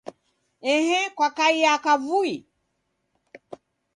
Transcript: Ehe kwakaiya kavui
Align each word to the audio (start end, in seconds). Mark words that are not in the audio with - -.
Ehe 0.73 0.99
kwakaiya 1.15 1.71
kavui 1.83 2.35